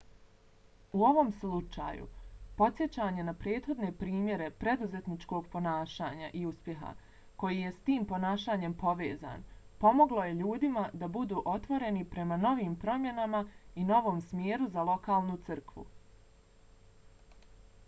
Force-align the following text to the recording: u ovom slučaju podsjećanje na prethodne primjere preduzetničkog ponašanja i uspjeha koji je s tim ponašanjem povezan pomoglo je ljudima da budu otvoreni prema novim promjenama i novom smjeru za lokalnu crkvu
u 0.99 1.01
ovom 1.07 1.27
slučaju 1.39 2.05
podsjećanje 2.61 3.23
na 3.25 3.33
prethodne 3.41 3.89
primjere 3.99 4.45
preduzetničkog 4.63 5.49
ponašanja 5.55 6.29
i 6.39 6.39
uspjeha 6.51 6.93
koji 7.43 7.59
je 7.65 7.73
s 7.75 7.81
tim 7.91 8.07
ponašanjem 8.13 8.73
povezan 8.85 9.43
pomoglo 9.85 10.23
je 10.29 10.35
ljudima 10.39 10.85
da 11.03 11.09
budu 11.19 11.43
otvoreni 11.53 12.05
prema 12.15 12.39
novim 12.47 12.79
promjenama 12.87 13.43
i 13.83 13.83
novom 13.91 14.23
smjeru 14.31 14.69
za 14.77 14.87
lokalnu 14.91 15.37
crkvu 15.51 15.85